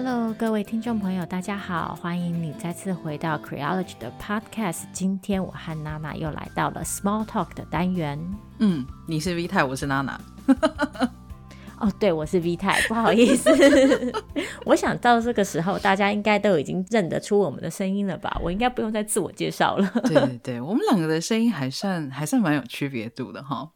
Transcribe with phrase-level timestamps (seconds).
[0.00, 4.84] Hello，各位听众朋友，大家好，欢迎你再次回到 Creology 的 Podcast。
[4.92, 8.16] 今天我和娜娜又来到了 Small Talk 的单元。
[8.60, 10.20] 嗯，你是 V 太，我是娜娜。
[11.80, 13.50] 哦，对，我是 V 太，不好意思。
[14.64, 18.38] 我想到这个时候，大家应该都已经认得出我们的声音了吧？
[18.40, 19.90] 我应该不用再自我介绍了。
[20.04, 23.68] 对对对，我们两个的声音还算还算蛮有区别度的哈。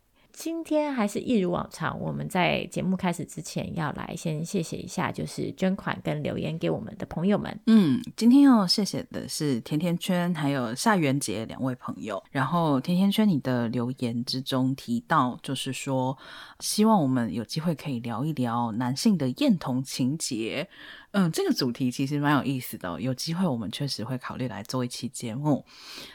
[0.42, 7.60] 今天还是一如往常，我们在节目开始之前要来先谢谢一下，就是捐款跟留言给我们的朋友们。
[7.68, 12.20] 嗯，今天要谢谢的是甜甜圈还有夏元杰两位朋友。
[12.32, 16.18] 然后甜甜圈，你的留言之中提到，就是说
[16.62, 20.68] 希望我们有机会可以聊一聊男性的厌童情节。
[21.10, 25.66] 嗯，这个主题其实蛮有意思的，有机会我们确实会考虑来做一期节目，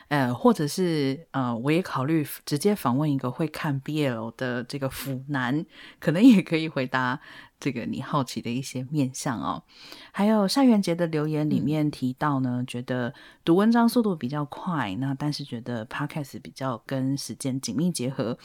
[0.08, 5.64] 呃，或者是呃，我也考虑直接访问一个会看 BL 的这个腐男，
[6.00, 7.20] 可能也可以回答。
[7.60, 9.64] 这个你好奇的一些面向哦，
[10.12, 18.38] 还有夏元杰的留言里面提到呢，嗯、觉得读文章速度比较快，那但是觉得 Podcast 比较跟时间紧密结合。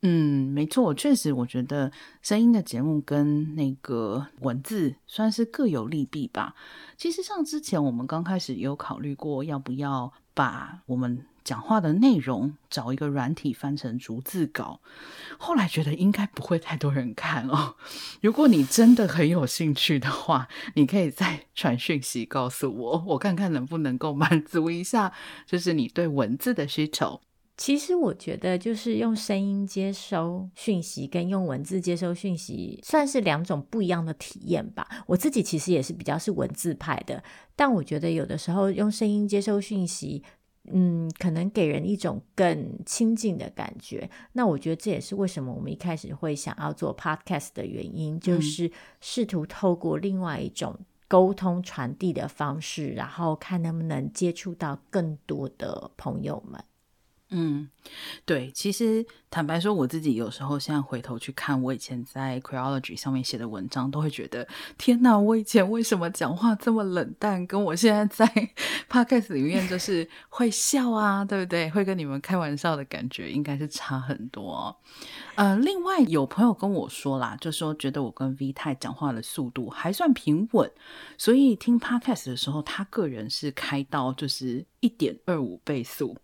[0.00, 6.54] 嗯，没错，确实我觉得声音的节目跟那个文字算是各有利弊吧。
[6.96, 11.26] 其实像之前我们刚开始有考虑过要不要把我们。
[11.44, 14.80] 讲话的内容找一个软体翻成逐字稿，
[15.38, 17.76] 后来觉得应该不会太多人看哦。
[18.22, 25.12] 如果你真的很有兴趣的话，你可以再传讯息告诉我，我看看能不能够满足一下，
[25.46, 27.20] 就是你对文字的需求。
[27.56, 34.88] 其实我觉得，就是用声音接收讯息跟用文字接收讯息，算是两种不一样的体验吧。
[35.06, 37.22] 我自己其实也是比较是文字派的，
[37.54, 40.24] 但我觉得有的时候用声音接收讯息。
[40.72, 44.08] 嗯，可能给人一种更亲近的感觉。
[44.32, 56.62] 那我觉得这也是为什么我们一开始会想要做 podcast 的原因，就是试图透过另外一种沟通传递的方式，然后看能不能接触到更多的朋友们。
[57.36, 57.68] 嗯，
[58.24, 64.46] 对，其实坦白说，我自己有时候现在回头去看我以前在 Creology 上面写的文章，都会觉得
[64.78, 67.44] 天哪，我以前为什么讲话这么冷淡？
[67.44, 68.48] 跟我现在在
[68.88, 71.68] Podcast 里面就是会笑啊，对不对？
[71.70, 74.76] 会跟你们开玩笑的感觉，应该是差很多。
[75.34, 80.70] 呃，另外有朋友跟我说啦，就说觉得我跟 V 太讲话的速度还算平稳，
[81.18, 86.16] 所以听 Podcast 的时候，他个人是开到就是一点二五倍速。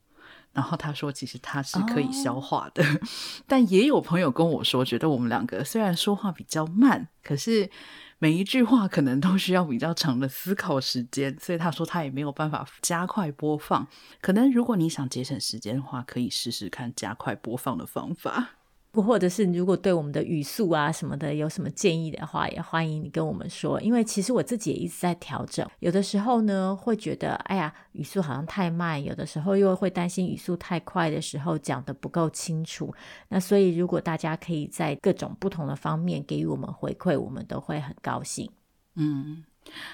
[0.52, 2.96] 然后他说，其实他是可以消化的，oh.
[3.46, 7.70] 但也有朋友跟我说，觉得我们两个虽然说话比较慢，可是
[8.18, 13.86] 每一句话可能都需要比较长的思考时间，所以他说他也没有办法加快播放。
[14.20, 18.50] 可能如果你想节省时间的话，可以试试看加快播放的方法。
[18.92, 23.80] 或者是如果对我们的语速啊什么的有什么建议的话，也欢迎你跟我们说。
[23.80, 32.92] 因为其实我自己也一直在调整，有的时候呢会觉得，哎呀，语速好像太慢；有的时候又会担心语速太快的时候讲得不够清楚。
[33.28, 38.50] 那所以，如果大家可以在各种不同的方面给予我们回馈，我们都会很高兴。
[38.96, 39.44] 嗯，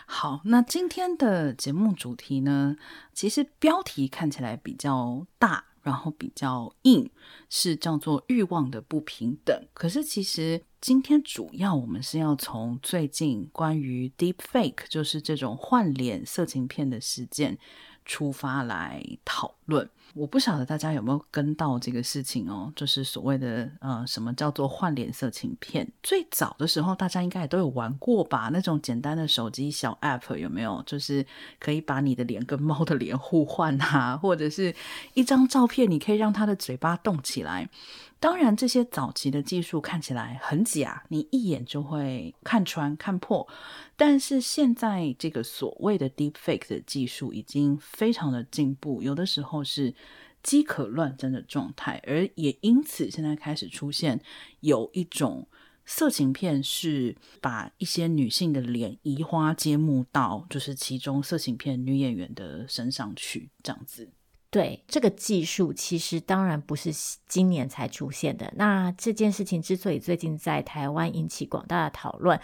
[0.06, 2.76] 好，那今天的节目主题呢，
[3.12, 5.64] 其实标题看起来比较大。
[5.86, 7.08] 然后比较硬，
[7.48, 9.56] 是叫做欲望的不平等。
[9.72, 17.56] 可是其实今天主要我们是要从最近关于 Deepfake，就是这种换脸色情片的事件
[18.04, 19.88] 出发来讨论。
[20.14, 25.86] 我不晓得大家有没有跟到这个事情哦，就是所谓的呃，什么叫做换脸色情片？
[26.02, 28.48] 最早的时候，大家应该也都有玩过吧？
[28.52, 30.82] 那种简单的手机小 app 有没有？
[30.86, 31.24] 就是
[31.58, 34.74] 可以把你的脸跟猫的脸互换啊，或者是
[35.14, 37.68] 一张照片，你可以让它的嘴巴动起来。
[38.18, 43.46] 当然，这些早期的技术看起来很假，你一眼就会看穿、看破。
[43.94, 49.94] 但是现在这个所谓的 deepfake 的技术已经非常的进步，有的时候是
[50.42, 54.20] 饥渴乱真的状态，而也因此现在开始出现
[54.60, 55.46] 有一种
[55.84, 64.08] 色情片，是把一些女性的脸移花接木到就是其中色情片女演员的身上去，这样子。
[64.48, 66.90] 对，这个技术，其实当然不是
[67.26, 68.50] 今年才出现的。
[68.56, 72.40] 那这件事情之所以最近在台湾引起广大的讨论，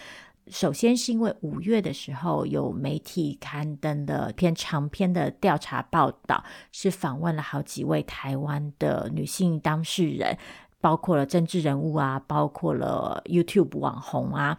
[0.49, 10.37] 首先是因为五月的时候有媒体刊登了篇长篇的调查报道，是访问了好几位台湾的女性当事人，
[10.81, 14.59] 包括了政治人物啊，包括了 YouTube 网红啊，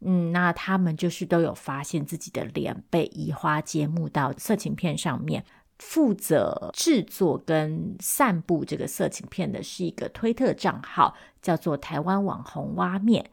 [0.00, 5.44] 嗯，那他们就是都有发现自己的脸被移花接木到色情片上面。
[5.80, 13.30] 负责制作跟散布这个色情片的是一个推特账号，叫做“台湾网红挖面”。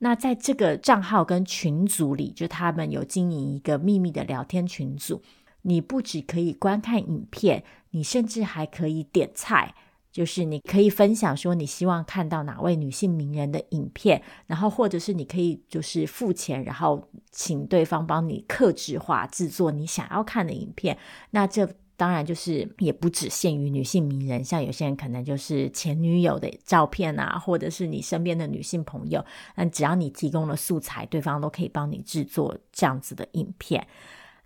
[0.00, 5.22] 那在这个账号跟群组里，就他们有经营一个秘密的聊天群组。
[5.62, 9.74] 你不只可以观看影片，你甚至还可以点菜，
[10.10, 20.96] 就是你可以分享说你希望看到哪位女性名人的影片，然后或者是你可以就是付钱，然后请对方帮你客制化制作你想要看的影片。
[21.30, 29.24] 那这当然就是也不只限于女性名人，像有些人可能就是前女友的照片啊，或者是你身边的女性朋友，
[29.56, 33.84] 那只要你提供了素材，对方都可以帮你制作这样子的影片。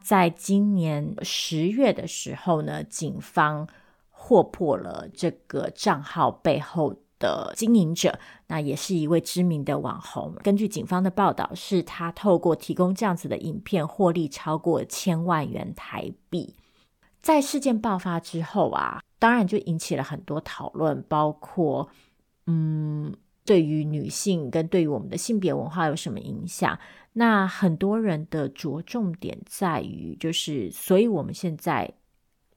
[0.00, 3.68] 在今年十月的时候呢，警方
[4.32, 10.34] 破破了这个账号背后的经营者，那也是一位知名的网红。
[10.42, 16.56] 根据警方的报道，是他透过提供这样子的影片获利超过千万元台币。
[17.20, 21.86] 在事件爆发之后啊，当然就引起了很多讨论，包括
[22.46, 23.14] 嗯，
[23.44, 26.78] 对于女性跟对于我们的性别文化有什么影响？
[27.12, 31.92] 那很多人的着重点在于，就是所以我们现在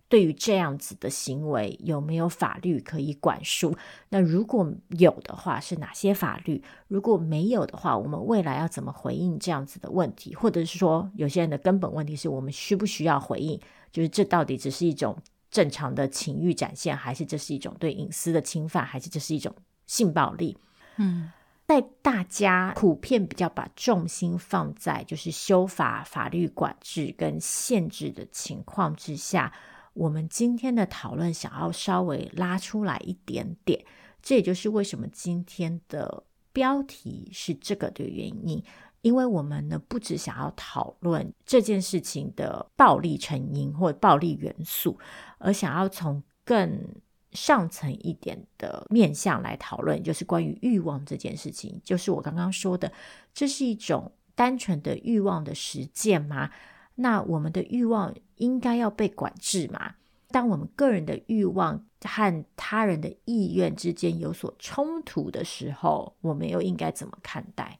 [0.07, 3.75] 对于这样子的行为有没有法律可以管束？
[4.09, 6.63] 那如果有的话，是哪些法律？
[6.87, 10.35] 如果没有的话，我们未来要怎么回应这样子的问题？
[10.35, 13.59] 或者是说，有些人的根本问题是我们需不需要回应？
[13.91, 15.17] 就是这到底只是一种
[15.49, 19.55] 正常的情欲展现，还是这是一种对隐私的侵犯，还是这是一种
[19.87, 20.57] 性暴力？
[20.97, 21.31] 嗯，
[21.65, 29.51] 在大家普遍比较把重心放在就是修法、法律管制跟限制的情况之下，
[29.95, 33.83] 我们今天的讨论想要稍微拉出来一点点，
[34.21, 38.63] 这也就是为什么今天的标题是这个的原因。
[39.01, 44.99] 因为我们呢，不只想要讨论这件事情的暴力成因或暴力元素，
[45.37, 46.83] 而想要从更
[47.31, 51.79] 上层一点的面向来讨论，就是关于欲望这件事情。
[51.83, 52.91] 就是我刚刚说的，
[53.33, 56.49] 这是一种单纯的欲望的实践吗？
[56.95, 59.95] 那我们的欲望应该要被管制吗？
[60.29, 67.79] 当我们个人的欲望和他人的意愿之间有所冲突的时候，我们又应该怎么看待？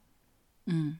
[0.64, 0.98] 嗯。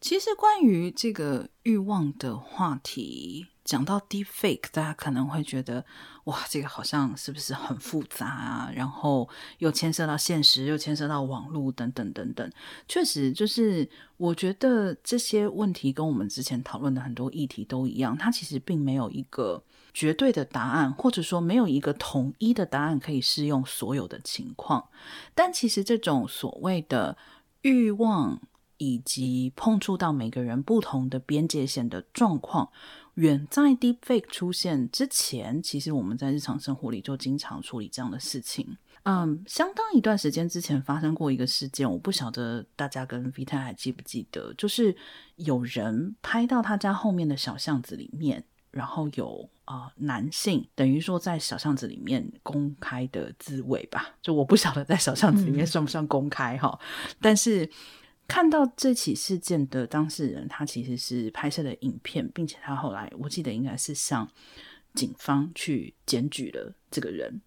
[0.00, 5.84] 其实关于这个欲望的话题，讲到 deepfake，大家可能会觉得，
[6.24, 8.70] 哇，这个好像是不是很复杂啊？
[8.72, 9.28] 然后
[9.58, 12.50] 又牵涉到现实，又牵涉到网络等等等等。
[12.86, 13.86] 确实，就是
[14.16, 19.60] 我觉得这些问题跟我们之前讨论的很多议题都一样，它其实并没有一个
[19.92, 24.88] 绝对的答案，或者说没有一个统一的答案可以适用所有的情况。
[25.34, 27.18] 但其实这种所谓的
[27.62, 28.40] 欲望，
[28.78, 32.70] 以及碰触到每个人不同的边界线的状况，
[33.16, 38.76] 远在 Deepfake 出现之前，其实我们在日常生活里就经常处理这样的事情。
[39.04, 44.94] 嗯，相当一段时间之前发生过一个事件，我不晓得大家跟 V 太还记不记得，就是
[45.36, 57.70] 有人拍到他家后面的小巷子里面，然后有啊、呃、男性等于说在小巷子里面公开的自慰吧，就我不晓得在小巷子里面算不算公开哈，嗯、但是。
[58.28, 64.28] 看到这起事件的当事人，他其实是拍摄了影片，并且他后来我记得应该是向
[64.94, 67.40] 警方去检举了这个人。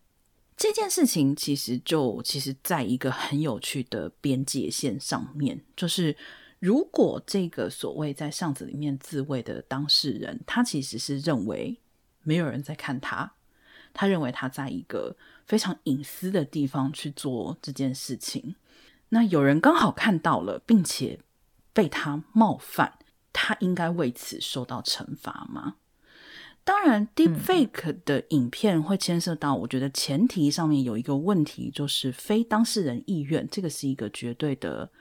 [0.55, 6.15] 这件事情其实就其实在一个很有趣的边界线上面，就是
[6.59, 11.77] 如果这个所谓在巷子里面自慰的当事人，他其实是认为
[12.23, 13.33] 没有人在看他，
[13.93, 15.15] 他认为他在一个
[15.45, 18.55] 非常隐私的地方去做这件事情。
[19.09, 21.19] 那有人刚好看到了，并且
[21.73, 22.99] 被他冒犯，
[23.33, 25.75] 他应该为此受到惩罚吗？
[26.63, 34.91] 当然，Deepfake 的影片会牵涉到，我觉得前提上面有一个问题，就是非当事人意愿，这个是一个绝对的，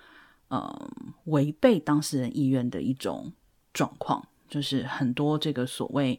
[0.48, 0.90] 呃，
[1.24, 3.32] 违背当事人意愿的一种
[3.74, 4.26] 状况。
[4.48, 6.18] 就是很多这个所谓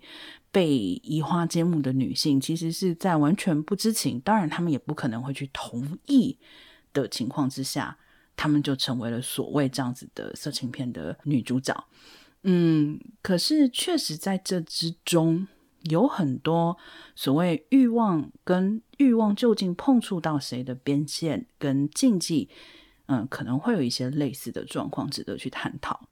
[0.52, 6.38] 被移花接木的女性，其实是在完全不知情，当然他们也不可能会去同意。
[6.94, 7.98] 的情况之下，
[8.36, 11.88] 他们就成为了所谓这样子的色情片的女主角。
[12.44, 15.48] 嗯，可是确实在这之中
[15.84, 16.78] 有很多
[17.16, 22.50] 所谓欲望跟欲望究竟碰触到谁的边线跟禁忌，
[23.08, 26.08] 嗯，可能会有一些类似的状况值得去探讨。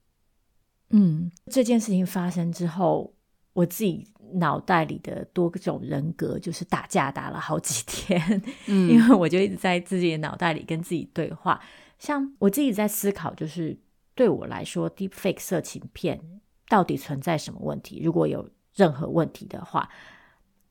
[0.90, 3.14] 嗯，这件事情发生之后，
[3.54, 4.08] 我自己。
[4.34, 11.60] 脑袋里的多种人格就是打架打了好几天，嗯，因为我就一直在自己的脑袋里跟自己对话。
[12.00, 13.78] 像我自己在思考，就是
[14.14, 16.22] 对我来说，Deepfake 色情片
[16.70, 18.02] 到底存在什么问题？
[18.04, 19.90] 如果有任何问题的话，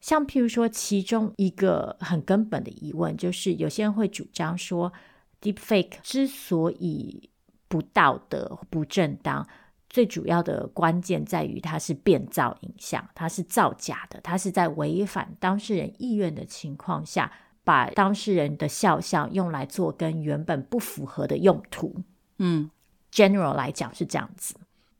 [0.00, 4.92] 像譬如说，其中一个很根本的疑问就是，有些人会主张说
[5.40, 7.30] Deepfake 之所以
[7.66, 9.48] 不道德、不正当，
[9.96, 17.32] 最主要的关键在于它是变造影像，它是造假的，它是在违反当事人意愿的情况下，
[17.64, 22.02] 把当事人的肖像用来做跟原本不符合的用途。
[22.36, 22.70] 嗯
[23.10, 24.54] ，general 来讲是这样子。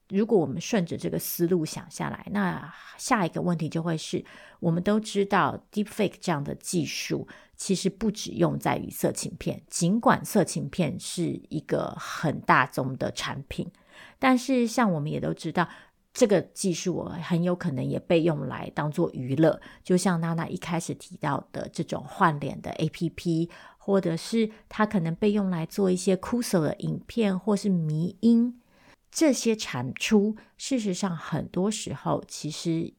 [0.09, 4.25] 如果我们顺着这个思路想下来，那下一个问题就会是：
[4.61, 13.71] 我们都知道 Deepfake 这样的技术其实不只用在于色情片，尽管色情片是一个很大宗的产品，
[14.19, 15.69] 但是像我们也都知道，
[16.13, 28.61] 这个技术很有可能也被用来当做娱乐，就像娜娜一开始提到的这种换脸的 APP，或者是它可能被用来做一些酷搜的影片，或是迷音。
[29.11, 32.93] 这些产出，事实上很多时候其实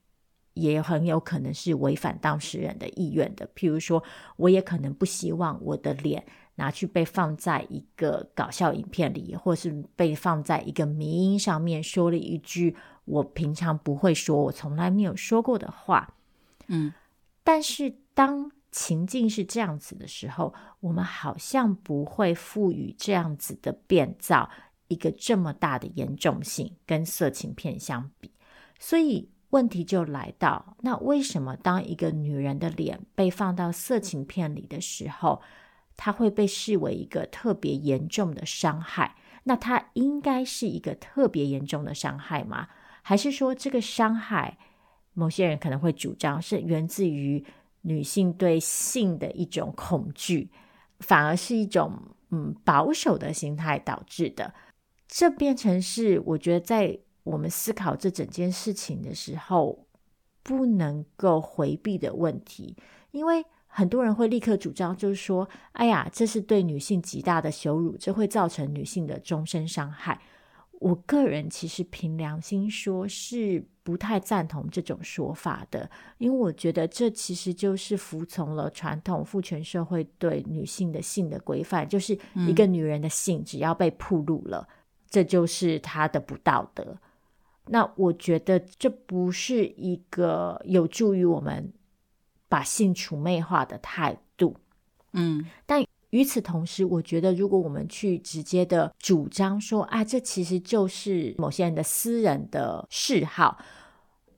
[0.54, 3.48] 也很有可能是违反当事人的意愿的。
[3.56, 4.04] 譬如说，
[4.38, 6.26] 我也可能不希望我的脸
[6.58, 16.14] 拿去被放在一个搞笑影片里，或是被放在一个迷音上面，说了一句我平常不会说、我从来没有说过的话。
[16.68, 16.94] 嗯，
[17.44, 24.50] 但是当情境是这样子的时候，我们好像不会赋予这样子的变造。
[24.90, 28.32] 一个这么大的严重性跟色情片相比，
[28.80, 35.42] 所以问题就来到：那为什么当一个女人的脸被放到色情片里的时候，
[35.98, 39.16] 它会被视为一个特别严重的伤害？
[39.44, 42.68] 那它应该是一个特别严重的伤害吗？
[43.02, 44.58] 还是说这个伤害，
[45.14, 47.44] 某些人可能会主张是源自于
[47.82, 50.50] 女性对性的一种恐惧，
[51.00, 52.00] 反而是一种
[52.30, 54.54] 嗯保守的心态导致的？
[55.08, 59.88] 这变成是我觉得在我们思考这整件事情的时候
[60.44, 62.76] 不能够回避的问题，
[63.12, 63.46] 因为
[63.78, 70.20] 很多人会立刻主张，就是说，哎呀，这是对女性极大的羞辱，这会造成女性的终身伤害。
[70.80, 82.18] 我个人其实凭良心说，是不太赞同这种说法的，因为我觉得这其实就是服从了传统父权社会对女性的性的规范，就是
[82.48, 84.68] 一个女人的性只要被暴露了。
[84.68, 84.74] 嗯
[85.10, 86.98] 这就是她的不道德。
[87.68, 91.72] 那我觉得这不是一个有助于我们
[92.48, 94.56] 把性除魅化的态度。
[95.14, 103.58] 嗯，但与此同时，我觉得如果我们去直接的主张说啊，这其实就是某些人的私人的嗜好，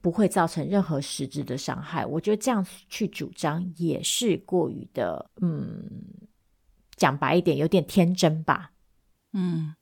[0.02, 5.84] 不会造成任何实质的伤害，我觉得这样去主张也是过于的，嗯，
[6.96, 8.72] 讲白一点，有点天真吧。
[9.34, 9.76] 嗯。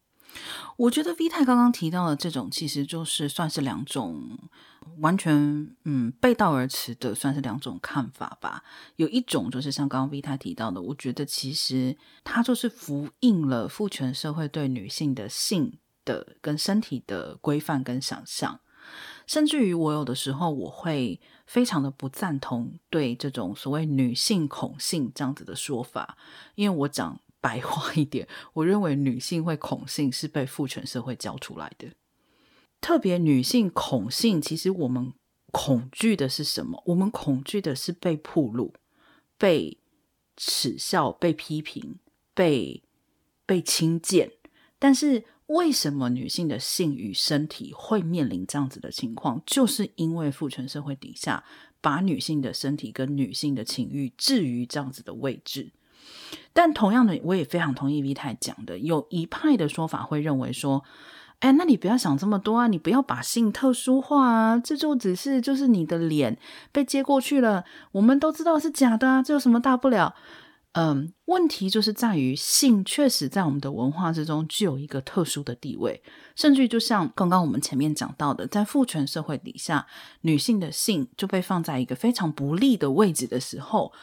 [0.77, 4.37] 我觉得 V 太刚刚提到的这种，其实就是算是两种
[4.99, 5.35] 完全
[5.85, 8.63] 嗯背道而驰的，算是两种看法吧。
[8.95, 18.59] 有一种就是像刚刚 V 太提到的，我觉得其实它就是复印了父权社会对女性的性的跟身体的规范跟想象，
[19.25, 26.17] 甚至于我有的时候我会非常的不赞同对这种所谓女性恐性这样子的说法，
[26.55, 27.19] 因为我讲。
[27.47, 31.87] 白话一点，我认为女性会恐性是被父权社会教出来的。
[32.81, 35.13] 特别女性恐性，其实我们
[35.53, 36.83] 恐惧的是什么？
[36.87, 38.73] 我们恐惧的是被暴露、
[39.37, 39.77] 被
[40.35, 41.99] 耻笑、被批评、
[42.33, 42.83] 被
[43.45, 44.33] 被轻贱。
[44.77, 49.41] 但是为什么女性的性与身体会面临这样子的情况？
[49.45, 51.45] 就是因为父权社会底下
[51.79, 55.71] 把女性的身体跟女性的情欲置于这样子的位置。
[56.57, 60.83] 但同样的，我也非常同意 V 太讲的，有一派的说法会认为说，
[61.37, 66.35] 哎，那你不要想这么多啊，你不要把性特殊化啊，这就只是就是你的脸
[66.71, 70.15] 被接过去了，我们都知道是假的啊，这有什么大不了？
[70.71, 76.01] 嗯，问题就是在于性确实在我们的文化之中具有一个特殊的地位，
[76.35, 79.85] 甚至于就像刚刚我们前面讲到的，在父权社会底下，
[80.21, 83.93] 女性的性就被放在一个非常不利的位置的时候。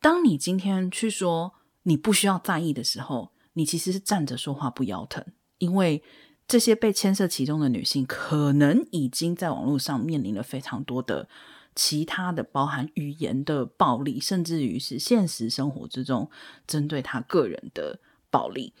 [0.00, 1.54] 当你今天去说
[1.88, 5.24] 你不需要在意的时候，你其实是站着说话不腰疼，
[5.58, 6.02] 因为
[6.48, 11.28] 这些被牵涉其中的女性，可能已经在网络上面临了非常多的
[11.76, 16.28] 其他的，包含语言的暴力，甚至于是现实生活之中
[16.66, 18.00] 针对她个人的
[18.30, 18.74] 暴力。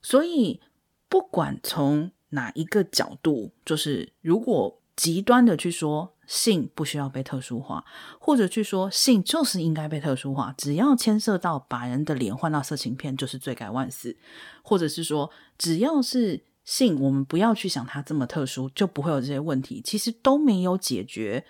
[0.00, 0.62] 所以，
[1.08, 6.14] 不管从哪一个角度，就是如果极端的去说。
[6.28, 7.82] 性不需要被特殊化，
[8.20, 10.54] 或者去说性就是应该被特殊化。
[10.58, 14.14] 只要牵涉到把人的脸换到色情片，就是罪该万死。
[14.62, 19.80] 或者是说，只要是性，我们不要去想它这么特殊，就不会有这些问题。
[19.82, 21.46] 其实都没有解决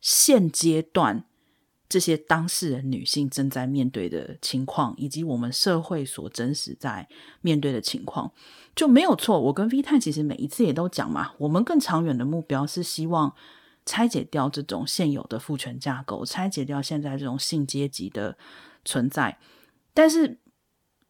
[0.00, 1.26] 现阶段
[1.86, 7.06] 这些当事人女性正在面对的情况，以及我们社会所真实在
[7.42, 8.32] 面对的情况，
[8.74, 9.38] 就没有错。
[9.38, 13.34] 我跟 V 太其实每一次也都讲嘛，我们更长远的目标是希望
[13.86, 18.36] 拆解掉这种现有的父权架构，拆解掉现在这种性阶级的
[18.84, 19.38] 存在。
[19.92, 20.38] 但是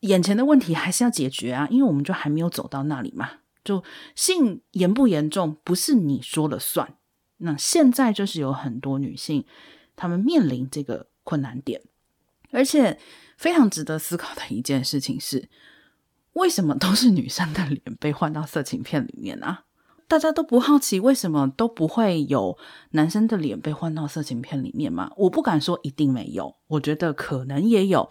[0.01, 3.31] 眼前的问题还是要解决啊，因为我们就还没有走到那里嘛。
[3.65, 3.83] 就
[4.15, 6.97] 性严不严重，不是你说了算。
[7.39, 9.47] 那现在就是有很多女性，
[9.97, 11.81] 她们面临这个困难点，
[12.51, 13.01] 而且
[13.39, 15.49] 非常值得思考的一件事情是，
[16.35, 19.65] 为什么都是女生的脸被换到色情片里面啊？
[20.15, 22.57] 大家都不好奇为什么都不会有
[22.93, 25.11] 男生的脸被换到色情片里面吗？
[25.17, 28.09] 我不敢说一定没有，我觉得可能也有。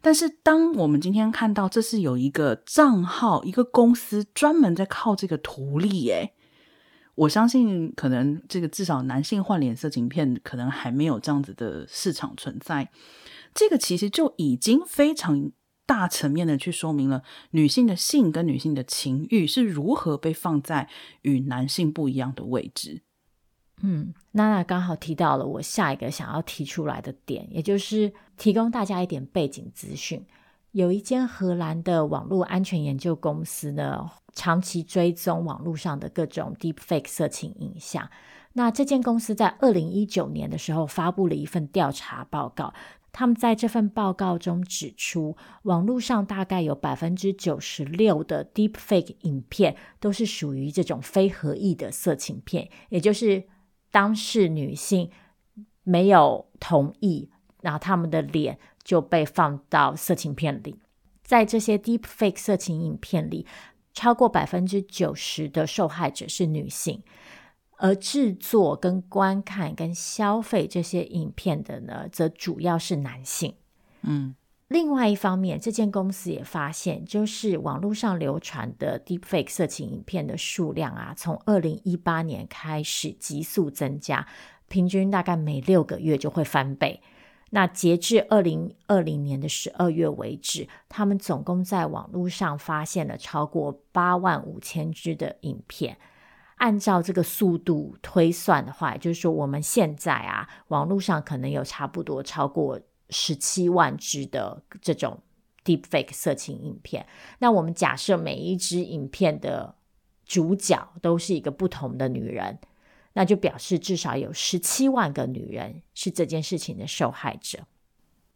[0.00, 6.34] 但是当我们今天看到这是有一个账号、一个公司专门在靠这个图利，诶。
[7.16, 12.92] 我相信，可能这个至少男性换脸色情片可能还没有这样子的市场存在。
[13.52, 15.50] 这个其实就已经非常
[15.90, 20.88] 大层面的去说明了女性的性跟女性的情欲是如何被放在
[21.22, 23.02] 与男性不一样的位置。
[23.82, 30.24] 嗯，娜娜刚好提到了我下一个想要提出来的点，也就是提供大家一点背景资讯。
[30.70, 38.08] 有一间荷兰的网络安全研究公司呢，长期追踪网络上的各种 deepfake 色情影像。
[38.52, 42.72] 那这间公司在二零一九年的时候发布了一份调查报告。
[43.12, 53.44] 他们在这份报告中指出，网络上大概有百分之九十六的 deepfake 影片都是属于这种非合意的色情片，也就是
[53.90, 55.10] 当事女性
[55.82, 57.30] 没有同意，
[57.62, 58.58] 然后他们的脸。
[58.82, 60.74] 就被放到色情片里，
[61.22, 63.46] 在这些 deepfake 色情影片里，
[63.92, 67.02] 超过百分之九十的受害者是女性，
[67.80, 73.54] 而制作、跟观看、跟消费这些影片的呢，则主要是男性。
[74.02, 74.34] 嗯，
[74.68, 84.26] 另外一方面，这间公司也发现，就是网络上流传的 deepfake 色情影片的数量啊，从二零一八年开始急速增加，
[84.68, 87.00] 平均大概每六个月就会翻倍。
[87.52, 95.96] 那截至二零二零年的十二月为止，他们总共在网络上发现了超过八万五千支的影片。
[96.60, 105.20] 按照这个速度推算的话，就是说我们现在啊，网络上可能有差不多超过十七万支的这种
[105.64, 107.06] deepfake 色情影片。
[107.40, 109.74] 那我们假设每一支影片的
[110.24, 112.58] 主角都是一个不同的女人。
[113.12, 117.58] 那就表示至少有十七万个女人是这件事情的受害者。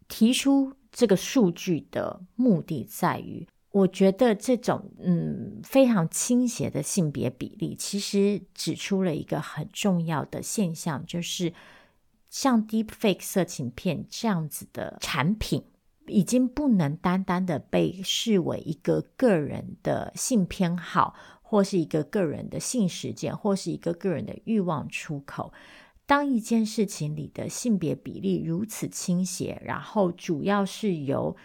[0.09, 11.53] 提出这个数据的目的在于，我觉得这种嗯非常倾斜的性别比例，其实指出了一个很重要的现象，就是
[12.31, 15.65] 像 Deepfake 色情片这样子的产品，
[16.07, 21.15] 已经不能单单的被视为一个个人的性偏好。
[21.47, 25.53] 或是一个个人的性实践，或是一个个人的欲望出口。
[26.05, 31.37] 当一件事情里的性别比例如此倾斜，然后主要是由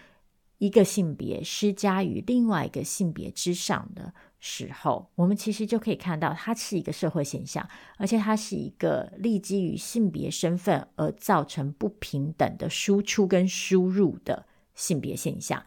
[0.60, 7.67] 一个性别施加于另外一个性别之上的时候，我们其实就可以看到，它是一个社会现象，
[7.98, 14.45] 而且它是一个立基于性别身份而造成不平等的输出跟输入的
[14.76, 15.65] 性别现象。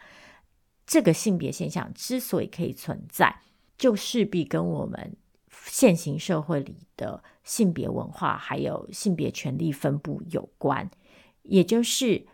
[0.87, 3.41] 这个性别现象之所以可以存在，
[3.79, 5.17] 就势必跟我们
[5.49, 10.91] 现行社会里的性别文化还有性别权利分布有关，
[11.43, 12.27] 也就是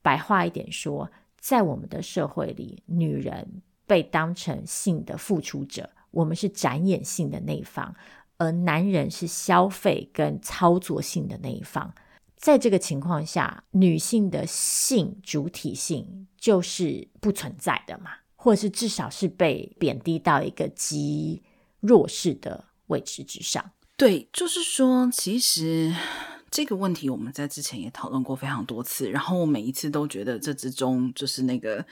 [0.00, 7.94] 白话一点说，在我们的社会里，女人被当成性的付出者，我们是展演性的那一方，
[8.36, 11.94] 而男人是消费跟操作性的那一方。
[12.36, 18.10] 在这个情况下，女性的性主体性就是不存在的嘛。
[18.40, 21.42] 或者是至少是被贬低到一个极
[21.80, 23.72] 弱势的位置之上。
[23.96, 25.92] 对，就是说，其实
[26.50, 31.84] 这个问题我们在之前也讨论过非常多次，然后我每一次都觉得这之中就是那个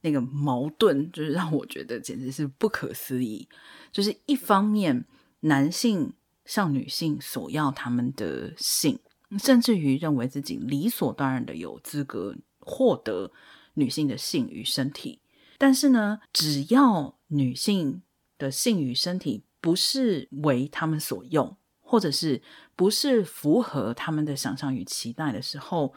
[0.00, 3.48] 那个矛盾，就是让我觉得简直是不可思议。
[3.92, 5.04] 就是一方面，
[5.40, 6.12] 男性
[6.44, 8.98] 向女性索要他们的性，
[9.38, 13.32] 甚至于认为自己理所当然的有资格获得
[13.74, 15.20] 女性的性与身体。
[15.56, 18.02] 但是呢，只要女性
[18.36, 22.42] 的性与身体不是为他们所用，或者是
[22.76, 25.94] 不是符合他们的想象与期待的时候，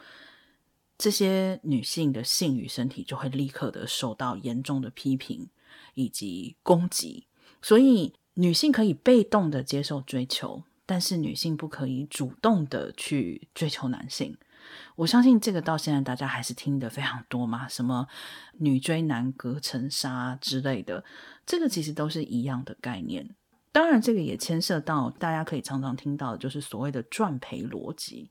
[0.96, 5.48] 这些女性的性与身体就会立刻的受到严重的批评
[5.94, 7.26] 以及攻击。
[7.60, 14.36] 所以，女性可以被动的接受追求，但是女性不可以主动的去追求男性。
[14.96, 18.06] 我相信这个到现在大家还是听得非常多嘛，什么
[18.58, 21.04] 女追男隔层纱之类的，
[21.46, 23.34] 这个其实都是一样的概念。
[23.70, 28.30] 当然，这个也牵涉到大家可以常常听到的，就是所谓的赚赔逻辑，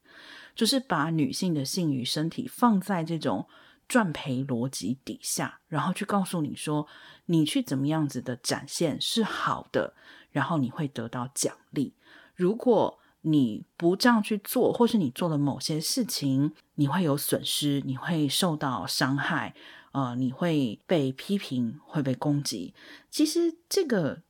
[0.55, 3.47] 就是把女性的性与身体放在这种
[3.87, 6.87] 赚赔逻辑底下，然后去告诉你说，
[7.27, 9.93] 你去怎么样子的展现是好的，
[10.31, 11.93] 然后你会得到奖励。
[12.35, 19.53] 如果你不这样去做，或是你做了某些事情，你会有损失，你会受到伤害，
[19.91, 22.73] 呃，你会被批评，会被攻击。
[23.09, 24.21] 其实这个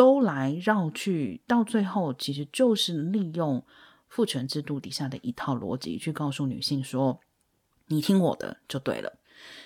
[0.00, 3.62] 兜来绕去，到最后其实就是利用
[4.08, 7.20] 父权制度底下的一套逻辑，去告诉女性说
[7.88, 9.18] ：“你听我的就对了，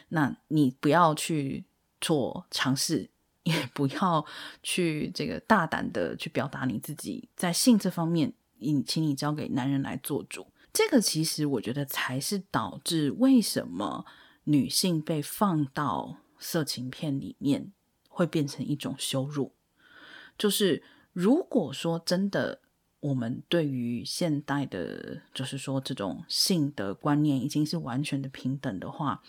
[0.09, 1.65] 那你不要去
[2.01, 3.09] 做尝试，
[3.45, 4.27] 也不要
[4.61, 14.05] 去这个大胆的去表达你自己在性这方面。”你，请你交给男人来做主，这个其实我觉得才是导致为什么
[14.43, 17.71] 女性被放到色情片里面
[18.09, 19.53] 会变成一种羞辱。
[20.39, 22.61] 就是如果说真的，
[23.01, 29.23] 我们对于现代的，就是说这种性的观念已经是完全的平等的话，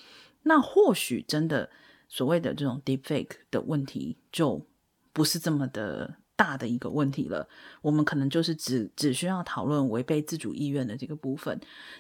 [0.44, 1.70] 那或许真的
[2.08, 4.65] 所谓的这种 deepfake 的问题就
[5.12, 6.18] 不是这么的。
[6.38, 7.48] 大的一个问题了，
[7.82, 11.58] 我们可能就是只只需要讨论违背自主意愿的这个部分，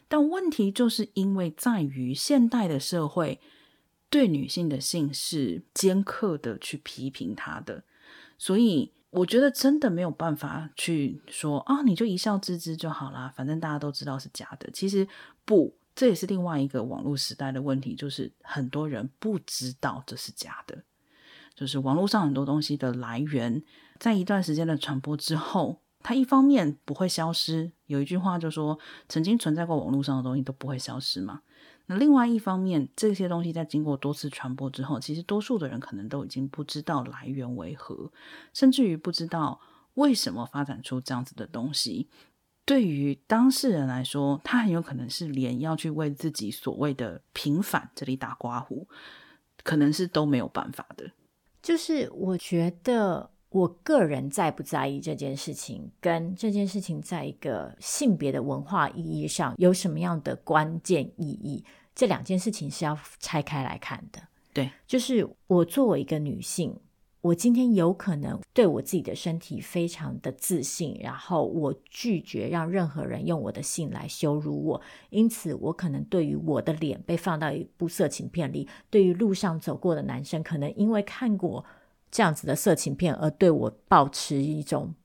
[0.09, 3.39] 但问题就是因为在于现代的社会
[4.09, 7.85] 对女性的性是尖刻的去批评她的，
[8.37, 14.69] 所以我觉得真的没有办法去说啊，你就一笑置之就好啦，反正大家都知道是假的。
[14.71, 15.07] 其实
[15.45, 20.83] 不，这也是另外一个网络时代的问题，就是很多人不知道这是假的，
[21.55, 23.63] 就是网络上很多东西的来源。
[23.99, 27.71] 在一段时间的传播之后，它一方面不会消失。
[27.85, 31.41] 有一句话就说，曾经存在过网络上的东西都不会消失嘛。
[31.87, 38.11] 那另外一方面，这些东西在经过多次传播之后，其实多数的人可能都已经不知道来源为何，
[38.53, 39.59] 甚至于不知道
[39.95, 42.09] 为什么发展出这样子的东西。
[42.65, 48.87] 对于当事人来说，他很有可能是连要去为自己所谓的平反这里打刮胡，
[49.63, 51.11] 可能是都没有办法的。
[51.61, 53.29] 就是我觉得。
[53.55, 61.63] 我个人在不在意这件事情，跟这件事情在一个性别的文化意义上有什么样的关键意义，
[61.95, 64.19] 这两件事情是要拆开来看的。
[64.53, 66.75] 对，就是我作为一个女性，
[67.21, 81.63] 我今天有可能对我自己的身体非常的自信，然后我拒绝让任何人用我的性来羞辱我，因此我可能对于我的脸被放到一部色情片里，对于路上走过的男生，可能因为看过。
[82.15, 84.95] 这样子的色情片，而对我保持一种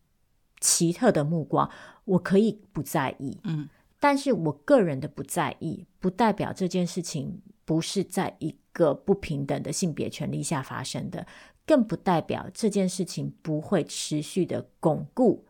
[0.60, 1.68] 奇特的目光，
[2.04, 3.68] 我可以不在意，嗯，
[3.98, 11.26] 但是我个人的不在意，不代表这件事情不是在一个不平等的性别权利下发生的，
[11.66, 15.44] 更不代表这件事情不会持续的巩固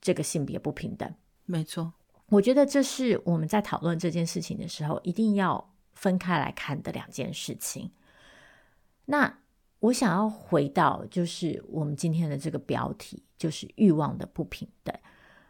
[0.00, 1.08] 这个性别不平等。
[1.44, 1.92] 没错，
[2.30, 7.92] 我觉得这是我们在讨论这件事情的时候，一定要分开来看的两件事情。
[9.04, 9.38] 那。
[9.80, 14.94] 我想要回到，就是我们今天的这个标题，就是欲望的不平等。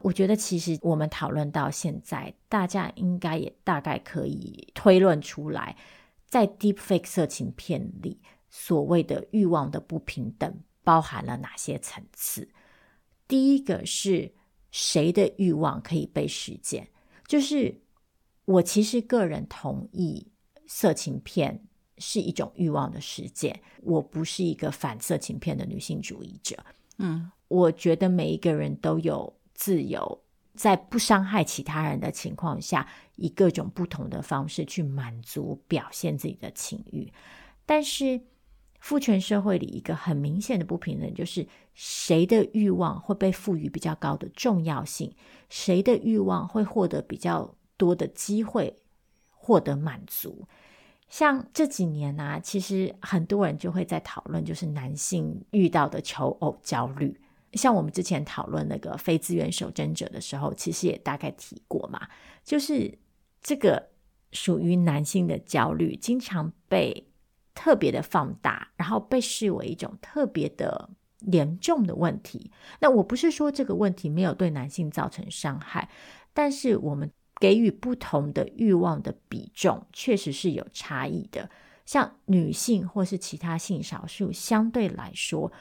[0.01, 5.77] 我觉得其实我们讨论到现在，大家应该也大概可以推论出来，
[6.27, 12.49] 在 Deepfake 色情片里，所谓的欲望的不平等包含了哪些层次。
[13.27, 14.35] 第一个是
[14.71, 16.89] 谁的欲望可以被实践，
[17.27, 17.81] 就是
[18.45, 20.31] 我其实个人同意
[20.67, 21.67] 色情片。
[21.99, 23.61] 是一种欲望的实践。
[23.83, 26.57] 我不是一个反色情片的女性主义者。
[26.99, 30.23] 嗯，我觉得每一个人都有自由，
[30.55, 37.13] 在不伤害其他人的情况下，以各种不同的方式去满足、表现自己的情欲。
[37.67, 38.21] 但是，
[38.81, 45.13] 父权社会里一个很明显的不平等，就是谁的欲望会被赋予比较高的重要性，
[45.49, 48.77] 谁的欲望会获得比较多的机会
[49.31, 50.47] 获得满足。
[51.09, 57.19] 像这几年啊，其实很多人就会在讨论，就是男性遇到的求偶焦虑。
[57.53, 62.09] 像我们之前讨论那个非自愿守贞者的时候，其实也大概提过嘛，
[62.43, 62.99] 就是
[63.41, 63.91] 这个
[64.33, 67.07] 属于男性的焦虑，经常被
[67.55, 70.91] 特别的放大，然后被视为一种特别的
[71.33, 72.51] 严重的问题。
[72.81, 75.89] 那我不是说这个问题没有对男性造成伤害，
[76.35, 77.11] 但是我们。
[77.39, 81.49] 给予不同的欲望的比重确实是有差异的。
[81.85, 85.53] 像女性或是其他性少数，相对来说，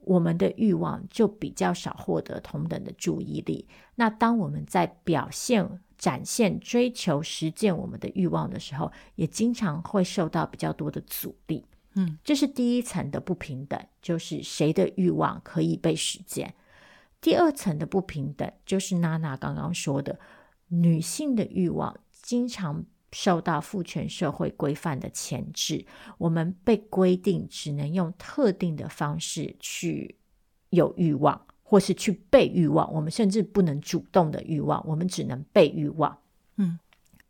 [0.00, 3.68] 我们的欲望就比较少获得同等的注意力。
[3.94, 11.64] 那当我们在表现、展现、追求、实践我们的欲望的时候，也经常会受到比较多的阻力。
[11.94, 16.54] 嗯，这是第一层的不平等，就是谁的欲望可以被实践。
[17.20, 20.18] 第二层的不平等，就是娜娜刚刚说的，
[20.68, 25.86] 女性的欲望经常受到父权社会规范的牵制，
[26.18, 30.16] 我们被规定只能用特定的方式去
[30.70, 32.92] 有欲望，或是去被欲望。
[32.92, 36.18] 我们甚至不能主动的欲望，我们只能被欲望。
[36.56, 36.78] 嗯，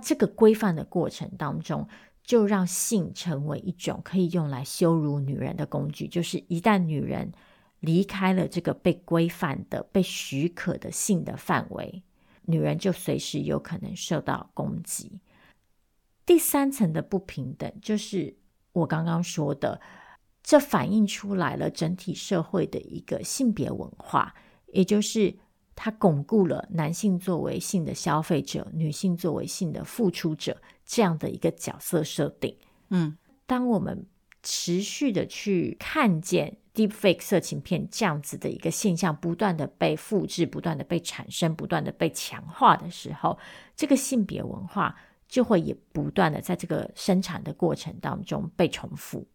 [0.02, 1.86] 这个规范的过程当中，
[2.24, 6.08] 就让性成为一种可以用来羞辱女人的工具。
[6.08, 7.32] 就是一旦女人
[7.78, 12.02] 离开了这个被规范的、被许可的性的范围，
[12.48, 15.20] 女人就随时有可能受到攻击。
[16.24, 18.34] 第三层的不平等，就是
[18.72, 19.80] 我刚刚说的，
[20.42, 24.34] 这反映出来了整体社会的一个性别文化，
[24.72, 25.36] 也就是
[25.76, 32.56] 它巩固了男性作为性的消费者，女性作为性的付出者这样的一个角色设定。
[32.88, 34.06] 嗯，当我们
[34.42, 43.36] 持续的去看见 Deepfake 色情片这样子的一个现象不断的被复制、不断的被产生、不断的被强化的时候，
[43.74, 44.94] 这个性别文化。
[45.30, 49.28] 就会也不断的在这个生产的过程当中被重复。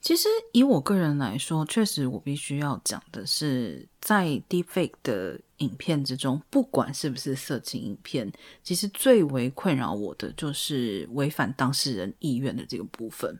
[0.00, 8.32] 其实以我个人来说，确实我必须要讲的是，在 Deepfake 的影片之中，不管是不是色情影片，
[8.62, 13.36] 其实最为困扰我的就是违反当事人意愿的这个部分。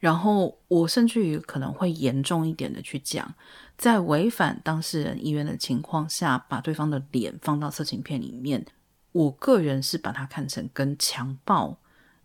[0.00, 3.32] 然后我甚至于可能会严重一点的去讲，
[3.76, 8.66] 在违反当事人意愿的情况下，把对方的脸放到色情片里面。
[9.12, 11.76] 我个人是把它看成跟强暴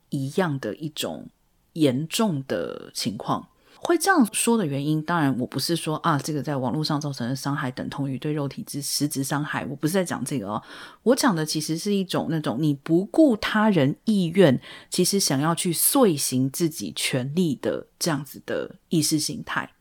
[0.09, 1.29] 一样的一种
[1.73, 3.49] 严重的情况。
[3.85, 10.61] 会这样说的原因，当然我不是说啊，这个在网络上造成的伤害等同于对肉体之实质伤害，我不是在讲这个哦。
[11.03, 19.71] 我讲的其实是一种那种你不顾他人意愿，其实想要去遂行自己权利的这样子的意识形态。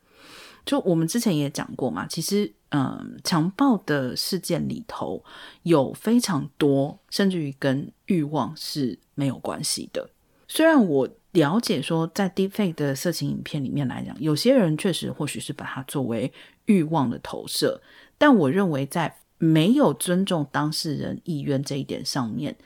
[0.67, 2.53] 就我们之前也讲过嘛，其实。
[2.77, 5.23] 嗯，强暴的事件里头
[5.63, 10.11] 有非常多，甚至于跟欲望是没有关系的。
[10.49, 16.33] 虽然我了解说，在 Deepfake 的色情影片里面来讲，有些人确实或许是把它作为
[16.65, 17.83] 欲望的投射，
[18.17, 22.57] 但我认为在没有尊重当事人意愿这一点上面，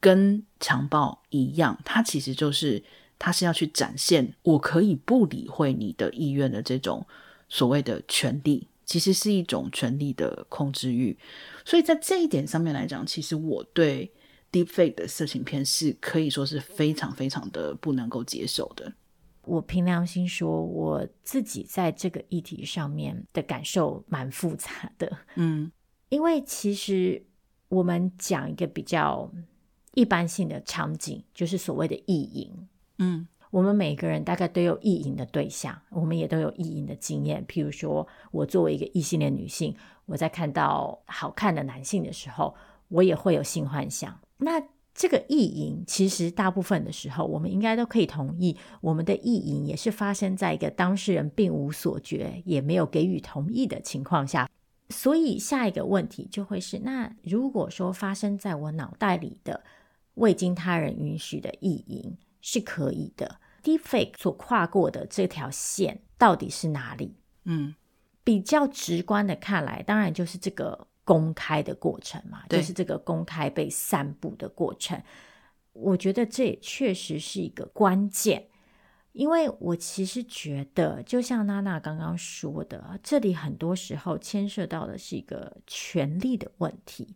[0.00, 2.82] 跟强暴一样，它其实就是
[3.18, 7.06] 它是要去展现我可以不理会你的意愿的这种
[7.48, 8.66] 所谓的权利。
[8.86, 11.16] 其实是一种权力的控制欲，
[11.64, 14.12] 所以在这一点上面来讲，其实我对
[14.54, 18.92] Deepfake 的色情片是可以说是非常非常的不能够接受的。
[19.42, 25.18] 我凭良心说，我自己在这个议题上面的感受蛮复杂的。
[25.34, 25.72] 嗯，
[26.08, 27.26] 因为其实
[27.68, 29.28] 我们讲一个比较
[29.94, 32.68] 一般性的场景，就是所谓的意淫。
[32.98, 33.26] 嗯。
[33.50, 37.46] 我们每个人大概都有意淫的对象，我们也都有意淫的经验。
[37.46, 42.52] 譬如说，我作为一个异性恋女性，我在看到好看的男性的时候，
[42.88, 44.18] 我也会有性幻想。
[44.38, 44.62] 那
[44.94, 54.48] 这个意淫，其实大部分的时候，我们应该都可以同意，我们的意淫也是发生在一个当事人并无所觉，也没有给予同意的情况下。
[54.90, 59.64] 所以下一个问题就会是：那如果说发生在我脑袋里的
[60.14, 63.40] 未经他人允许的意淫是可以的。
[63.64, 67.16] Deepfake 所跨过的这条线到底是哪里？
[67.44, 67.74] 嗯，
[68.22, 75.00] 比较直观的看来，当然就是这个公开的过程嘛，就是这个公开被散布的过程。
[75.72, 78.48] 我觉得这也确实是一个关键，
[79.12, 87.14] 因为我其实觉得，就像娜娜刚刚说的，这里很多时候牵涉到的是一个权力的问题。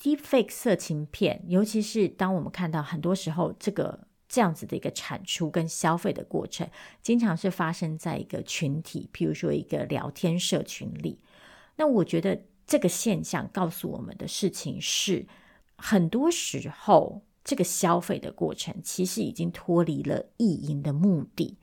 [0.00, 4.06] Deepfake 色情片，尤其是当我们看到很多时候这个。
[4.32, 6.64] 这样子的一个产出跟消费的过程，
[7.02, 11.18] 经常是发生在一个群体，譬如说一个聊天社群里。
[11.74, 15.26] 那我觉得这个现象告诉我们的事情是，
[15.74, 21.58] 很多时候这个消费的过程其实已经脱离了意淫的目的，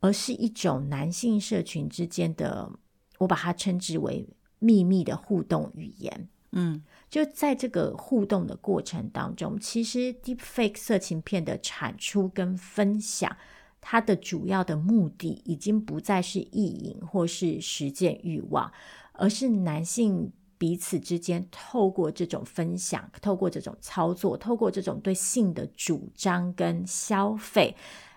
[0.00, 2.72] 而是一种男性社群之间的，
[3.18, 4.26] 我把它称之为
[4.58, 6.30] 秘密的互动语言。
[6.52, 6.82] 嗯。
[7.10, 13.36] 就在这个互动的过程当中，其实 Deepfake 色情片的产出跟分享，
[13.78, 18.72] 它的主要的目的已经不再是意淫或是实践欲望，
[19.20, 27.76] 而是男性彼此之间透过这种分享，透过这种操作，透过这种对性的主张跟消费，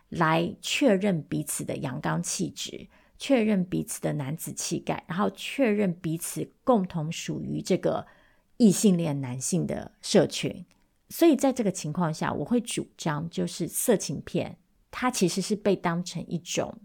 [0.09, 2.87] 来确认彼此的阳刚气质。
[3.19, 8.05] 确认彼此的男子气概，然后确认彼此共同属于这个
[8.57, 10.65] 异性恋男性的社群。
[11.07, 14.57] 所以在这个情况下，我会主张，就是色情片
[14.91, 16.81] 它其实是被当成一种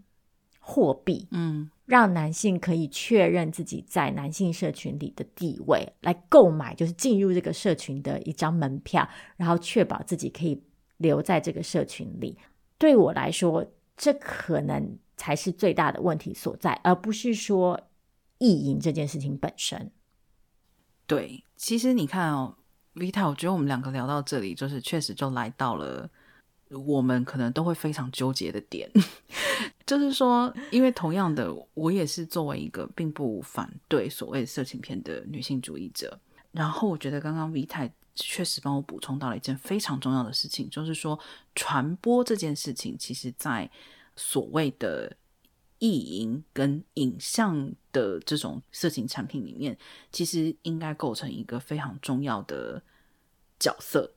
[0.59, 10.63] 货币，嗯，让男性可以确认自己在男性社群里的地位，来购买就是进入这个社群的一张门票，然后确保自己可以
[10.97, 12.37] 留在这个社群里。
[12.77, 13.65] 对我来说，
[13.97, 17.89] 这可能才是最大的问题所在，而不是说
[18.37, 19.91] 意淫这件事情本身。
[21.07, 22.55] 对，其实你看哦。
[22.95, 26.09] Vita，我觉得我们两个聊到这里，就是确实就来到了
[26.69, 28.89] 我们可能都会非常纠结的点，
[29.85, 36.19] 就是说，因为同样的，我也是作为一个并不反对所谓色情片的女性主义者，
[36.51, 41.19] 然后我觉得刚刚 V 太确实帮我补充到了一件非常重要的事情，就是说
[41.55, 43.69] 传播这件事情，其实在
[44.15, 45.15] 所谓的。
[45.81, 49.77] 意淫跟影像的这种色情产品里面，
[50.11, 52.83] 其实应该构成一个非常重要的
[53.57, 54.11] 角色，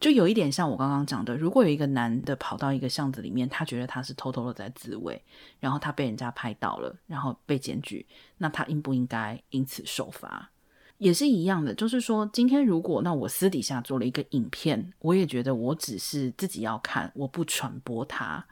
[0.00, 5.20] 就有一点像我刚刚讲的，如果有一个男的跑到一个巷子里面，他觉得他是偷偷的在自慰，
[5.58, 8.06] 然后他被人家拍到了，然后被检举，
[8.38, 10.50] 那他应不应该因此受罚？
[10.98, 18.44] 也是一样的，就是说，今天如果那我私底下做了一个影片，我也觉得我只是自己要看，我不传播它，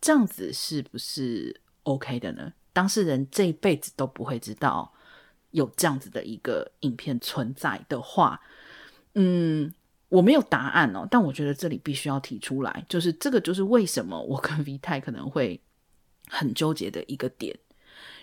[0.00, 2.52] 这样子是不是？OK 的呢？
[2.72, 4.92] 当事人这一辈子都不会知道
[5.50, 8.40] 有这样子的一个影片存在的话，
[9.14, 9.72] 嗯，
[10.08, 11.06] 我没有答案哦。
[11.10, 15.60] 但我觉得这里必须要提出来，就是这个就是为什么我跟 V 太可能会
[16.28, 17.58] 很纠结的一个点。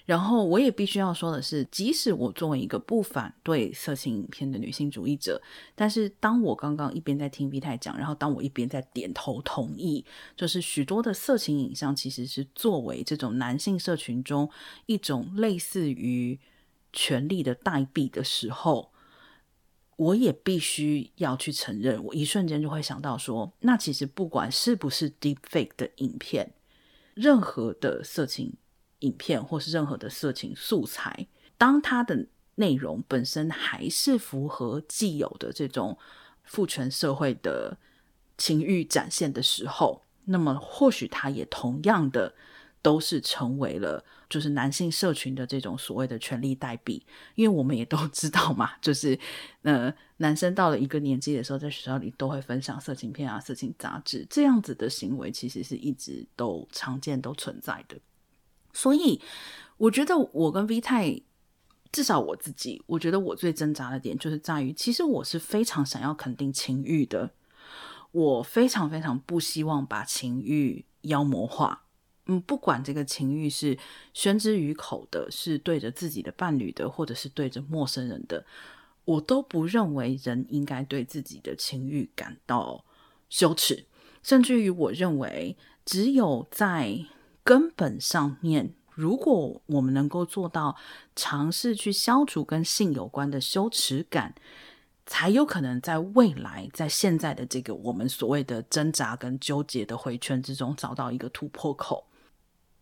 [0.06, 5.42] 然后我也必须要说的是，即使我作为一个不反对色情影片的女性主义者，
[5.76, 10.04] 但是当我刚刚一边在听 V 太讲，然后当我一边在点头同意，
[10.36, 14.50] 就是许多的色情影像其实是作为这种男性社群中
[14.88, 16.38] 一种类似于
[16.92, 18.92] 权力的代币的时候，
[20.04, 26.54] 我也必须要去承认，我一瞬间就会想到说，那其实不管是不是 deepfake 的影片，
[27.14, 28.54] 任何的色情。
[29.04, 35.98] 影片或是任何的色情素材，当它的内容本身还是符合既有的这种
[36.46, 37.78] 父权社会的
[38.38, 42.34] 情欲展现的时候，那么或许它也同样的
[42.82, 47.06] 都是成为了就是男性社群的这种所谓的权力代币。
[47.36, 49.20] 因为我们也都 知道嘛，就是
[49.62, 57.96] 呃，男生到了一个年纪的时候，在学校里都会分享色情片啊、色情杂志，这样子的行为其实是一直都常见、都存在的。
[58.74, 59.22] 所以，
[59.78, 61.22] 我觉得我跟 V 太，
[61.92, 67.30] 至少我自己，我觉得我最挣扎的点就是在于，其实我是非常想要肯定情欲的，
[68.12, 71.86] 我非常非常不希望把情欲妖魔化。
[72.26, 73.78] 嗯，不管这个情欲是
[74.14, 78.46] 宣之于口的，是对着自己的伴侣的，或者是对着陌生人的，
[79.04, 82.86] 我都不认为人应该对自己的情欲感到
[83.30, 83.86] 羞耻，
[84.22, 87.06] 甚至于我认为，只有在
[87.44, 90.78] 根本上面，如果我们能够做到
[91.14, 94.34] 尝试去消除跟性有关的羞耻感，
[95.06, 102.06] 才有可能在未来，在现在的这个我们所谓的挣扎跟纠结的回圈之中，找到一个突破口。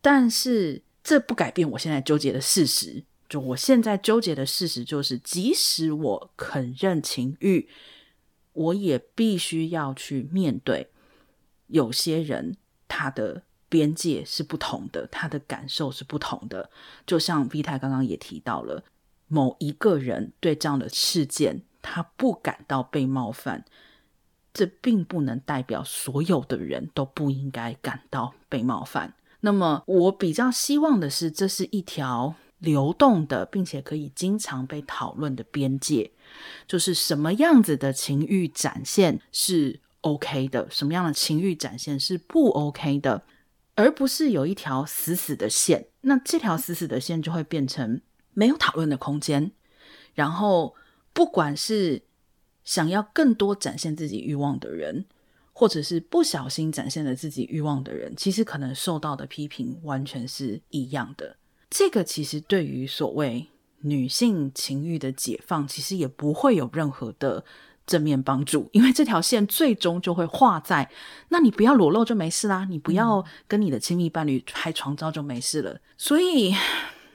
[0.01, 3.03] 但是这不改变我现在纠结的事实。
[3.29, 7.69] 就我现在纠结的事实就是，即使我肯认情欲，
[8.53, 10.89] 我也必须要去面对
[11.67, 13.43] 有些人他的。
[13.71, 16.69] 边界是不同的，他的感受是不同的。
[17.07, 18.83] 就像 V 太刚刚也提到了，
[19.29, 23.63] 某一个人对这样的事件，他不感到被冒犯，
[24.53, 29.13] 这并不能代表所有的人都不应该感到被冒犯。
[29.41, 36.11] 那么，我比较希望的是，这是一条流动的，并且可以经常被讨论的边界，
[36.67, 43.23] 就是什么样子的情欲展现是 OK 的，什么样的情欲展现是不 OK 的。
[43.75, 48.01] 而不是有一条死死的线，那这条死死的线就会变成
[48.33, 49.51] 没有讨论的空间。
[50.13, 50.75] 然后，
[51.13, 52.03] 不管是
[52.63, 55.05] 想要更多展现自己欲望的人，
[55.61, 61.37] 或者是不小心展现了自己欲望的人，其实可能受到的批评完全是一样的。
[61.69, 63.45] 这个其实对于所谓
[63.81, 67.45] 女性情欲的解放，其实也不会有任何的。
[67.87, 70.89] 正面帮助，因为这条线最终就会画在，
[71.29, 75.77] 那你不要裸露就没事啦，你不要跟你的亲密伴侣拍床照就没事了。
[75.97, 76.55] 所以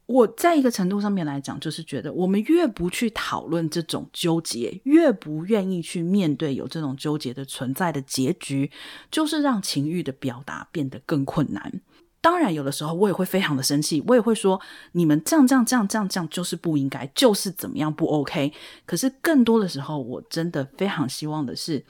[0.07, 8.71] 我在一个程度上面来讲，就是觉得我们越不去讨论这种纠结，越不愿意去面对有这种纠结的存在的结局，
[9.11, 11.81] 就是让情欲的表达变得更困难。
[12.21, 14.61] 当然，有的时候我也会非常的生气，我也会说
[14.93, 18.53] 你们这样这样这样这样这样就是不应该，就是怎么样不 OK。
[18.85, 21.85] 可是更多的时候，我真的非常希望的是，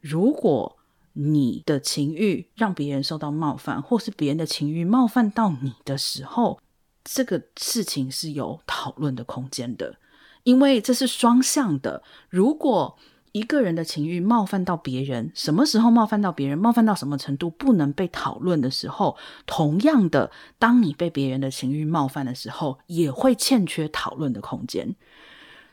[0.00, 0.76] 如果
[1.12, 6.58] 你的情欲让别人受到冒犯，或是别人的情欲冒犯到你的时候，
[7.04, 9.96] 这个事情是有讨论的空间的，
[10.42, 12.02] 因为这是双向的。
[12.30, 12.98] 如果
[13.32, 24.94] 一个人的情欲冒犯到别人，什么时候冒犯到别人，冒犯到什么程度不能被讨论的时候，同样的，当你被别人的情欲冒犯的时候，也会欠缺讨论的空间。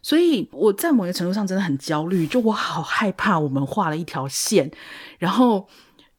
[0.02, 4.72] 所以我在某个程度上真的很焦虑，就我好害怕我们画了一条线，
[5.20, 5.68] 然后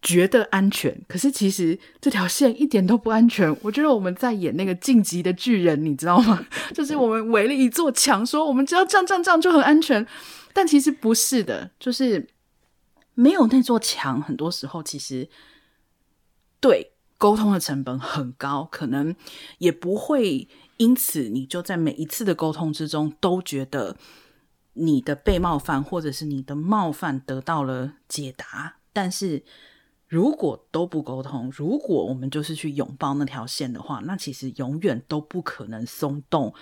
[0.02, 3.56] 觉得安全，可是其实这条线一点都不安全。
[3.62, 6.44] 我觉得我们在演那个晋级的巨人，你知道吗？
[6.74, 10.04] 就是我们围了一座墙，说我们只要这样这样这样就很安全。
[10.52, 12.28] 但其实不是的，就是
[13.14, 15.28] 没有那座墙，很多时候其实
[16.60, 19.14] 对沟通的成本很高，可能
[19.58, 20.48] 也不会
[20.78, 23.96] 因此你就在每一次的沟通之中都觉得
[24.72, 28.78] 你的被冒犯或者是你的冒犯得到了解答。
[28.92, 29.42] 但是
[30.12, 36.52] 如果都不沟通，如果我们就是去拥抱那条线的话，那其实永远都不可能松动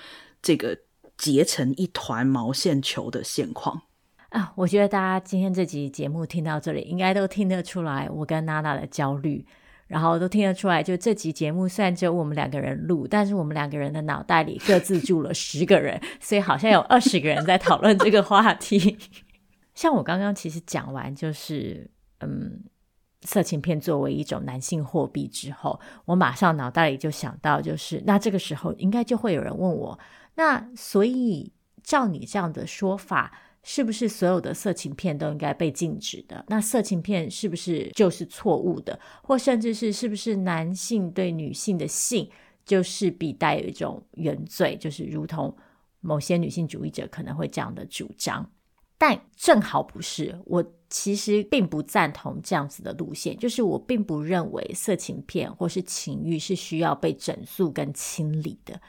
[0.40, 0.78] 这个。
[1.20, 3.82] 结成一团毛线球的现况
[4.30, 4.54] 啊！
[4.56, 9.44] 我觉得大家今天这集节目听到这里，应该都听得出来我跟娜娜的焦虑，
[9.86, 18.96] 然后都听得出来，就这集节目虽然只有我们两个人录，但是我们两个人的脑袋里各自住了十个人， 所以好像有二十个人在讨论这个话题。
[19.76, 21.90] 像我刚刚其实讲完，就是
[22.20, 22.64] 嗯，
[23.22, 29.98] 色情片作为一种男性货币之后，我马上脑袋里就想到，就是那这个时候应该就会有人问我。
[30.36, 31.52] 那所以，
[31.82, 36.42] 照你这样的说法，是不是所有的色情片都应该被禁止的？
[36.48, 38.98] 那色情片是不是就是错误的？
[39.22, 42.30] 或甚至是是不是男性对女性的性
[42.64, 44.76] 就势必带有一种原罪？
[44.78, 45.54] 就是如同
[46.00, 48.50] 某些女性主义者可能会这样的主张，
[48.96, 50.40] 但正好不是。
[50.46, 58.80] 我其实并不赞同这样子的路线，就是我并不认为色情片或是情欲是需要被整肃跟清理的。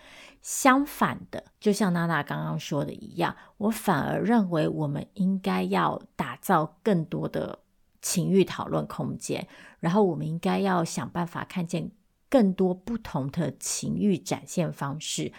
[0.41, 7.59] 相反的，就像娜娜刚刚说的一样，我反而认为我们应该要打造更多的
[8.01, 9.47] 情欲讨论空间，
[9.79, 11.91] 然后我们应该要想办法看见
[12.27, 15.31] 更多不同的情欲展现方式、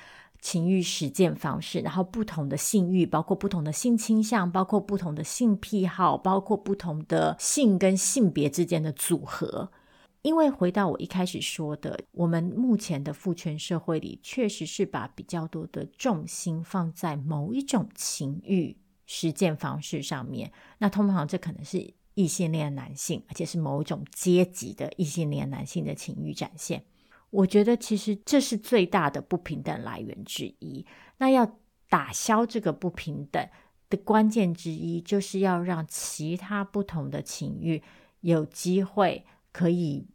[0.42, 9.70] 情欲实践方式，然后不同的性欲，包括不同的性倾向，包括不同的性癖好，包括不同的性跟性别之间的组合。
[10.22, 18.76] 因为回到我一开始说的，我们目前的父权社会里，确实是把比较多的重心放在某一种情欲
[19.06, 20.52] 实践方式上面。
[20.78, 26.84] 那通常这可能是异性恋男性，而且是某一种阶级的异性恋男性的情欲展现。
[27.32, 30.86] 我觉得其实这是最大的不平等来源之一。
[31.18, 31.58] 那要
[31.90, 33.46] 打消这个不平等
[33.90, 37.82] 的关键之一，就是要让其他不同的情欲
[38.20, 40.06] 有机会可以。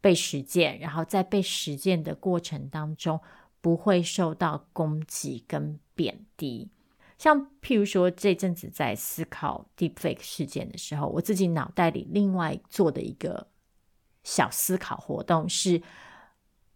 [0.00, 3.18] 被实践，然后在被实践的过程当中，
[3.62, 6.70] 不会受到攻击跟贬低。
[7.16, 13.46] 像譬如说，这阵子在思考 Deepfake 事件的时候，我自己脑袋里另外做的一个
[14.24, 15.80] 小思考活动是，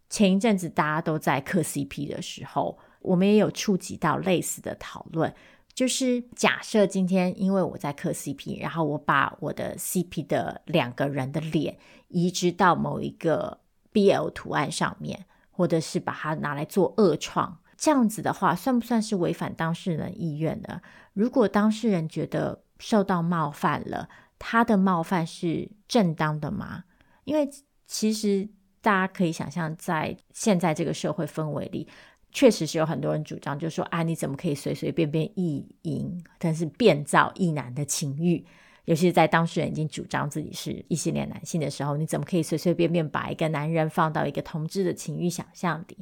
[0.09, 5.35] 前一阵子大家都在磕 CP 的时候，我们也有触及到类似的讨论。
[5.75, 11.79] 就是假设今天因为我在磕 CP，然后我把我的 CP 的两个人的脸
[12.09, 13.61] 移植到某一个
[13.93, 20.81] BL 图案上面，或者是把它拿来做恶创，这样子的话，算不算是违反当事人意愿呢？
[21.13, 26.85] 如果当事人觉得受到冒犯了，他的冒犯是正当的吗？
[27.23, 27.49] 因为
[27.87, 28.49] 其实
[28.89, 31.87] 大家可以想象，在现在这个社会氛围里。
[32.33, 38.43] 确实是有很多人主张，就说啊，你怎么可以随随便便意淫，但是变造异男的情欲？
[38.87, 45.99] 尤其是在当事人已经主张自己是异性恋男性的时候，你怎么可以随随便便把一个男人放到一个同志的情欲想象里？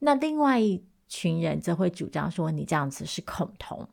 [0.00, 3.88] 那另外一群人则会主张说，你这样子是恐同。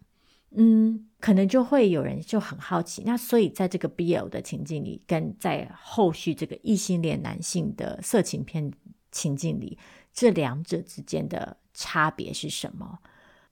[0.55, 8.71] 嗯，可能就会有人就很好奇，那所以在这个 BL 的情境里，跟在后续这个异性恋男性的色情片
[9.11, 9.77] 情境里，
[10.13, 11.57] 这两者之间的。
[11.75, 12.99] 差别是什么？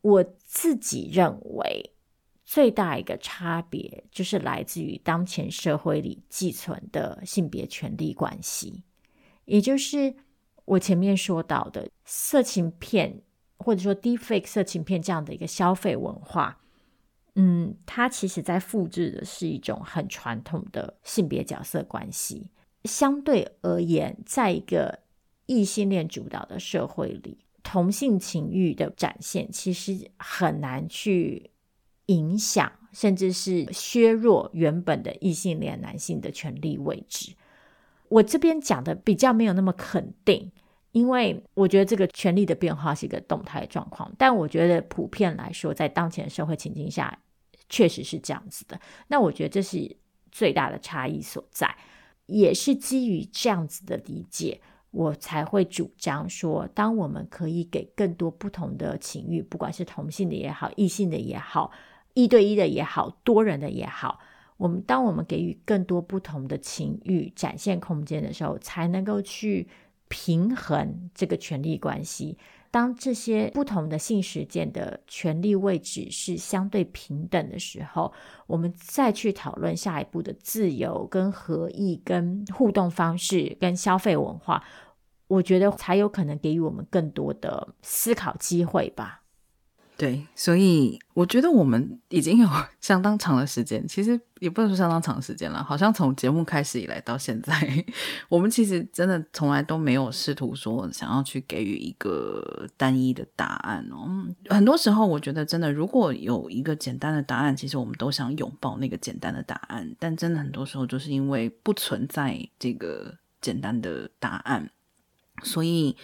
[0.01, 1.91] 我自己认为
[2.45, 8.83] 最大一个差别就是来自于当前社会里寄存的性别权力关系，
[9.45, 10.13] 也就是
[10.65, 13.23] 我前面说到的色情片
[13.57, 16.60] 或者说 d e f a k e 色情片这样的一个消费文化。
[17.35, 22.49] 嗯，它其实在复制的是一种很传统的性别角色关系。
[22.83, 24.99] 相对而言，在一个
[25.45, 31.51] 异性恋主导的社会里，同性情欲的展现其实很难去
[32.07, 37.33] 影响，甚至是削弱原本的异性恋男性的权力位置。
[38.09, 40.51] 我这边讲的比较没有那么肯定，
[40.91, 44.11] 因为我觉得这个权力的变化是一个动态状况。
[44.17, 47.17] 但我觉得普遍来说，在当前社会情境下，
[47.69, 48.79] 确实是这样子的。
[49.07, 49.95] 那我觉得这是
[50.31, 51.75] 最大的差异所在，
[52.25, 54.59] 也是基于这样子的理解，
[54.91, 61.71] 我才会主张说，当我们可以给更多不同的情欲，不管是同性的也好，异性的也好，
[62.13, 64.19] 一对一的也好，多人的也好。
[64.57, 69.67] 我们当我们给予更多不同的情欲展现空间的时候，才能够去
[70.11, 72.37] 平衡这个权力关系。
[72.69, 78.13] 当这些不同的性实践的权力位置是相对平等的时候，
[78.47, 84.63] 我们再去讨论下一步的自由、跟合意、跟互动方式、跟消费文化，
[85.27, 89.20] 我觉得才有可能给予我们更多的思考机会吧。
[90.01, 92.49] 对，所以我觉得我们已经有
[92.79, 95.63] 相当长的时间，其实也不能说相当长时间了。
[95.63, 97.85] 好像从节目开始以来到现在，
[98.27, 104.25] 我们其实真的从来都没有试图说想要去给予一个单一的答案哦。
[104.49, 109.95] 很多时候，我觉得真的如果有一个简单的答案，其实我们都想拥抱那个简单的答案。
[109.99, 114.71] 但真的很多时候，就是因为不存在这个简单的答案，
[115.43, 115.95] 所以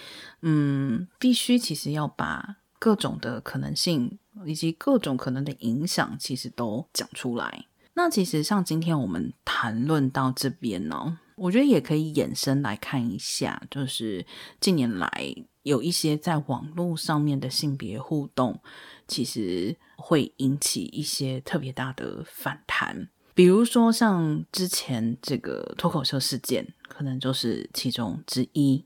[0.44, 2.58] 嗯，必须其实要把。
[2.80, 7.66] 各种的可能性以及各种可能的影响，其实都讲出来。
[7.94, 14.24] 那其实像今天我们谈论到这边呢，我觉得也可以延伸来看一下，就是
[14.60, 18.60] 近年来有一些在网络上面的性别互动，
[19.08, 23.10] 其实会引起一些特别大的反弹。
[23.34, 28.86] 比如说像之前这个脱口秀事件，可能就是其中之一。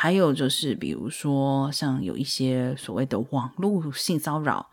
[0.00, 4.70] 还有就是，比如说像有一些所谓的网络性骚扰，